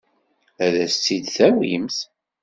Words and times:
Ad 0.65 0.73
as-tt-id-tawimt? 0.85 1.97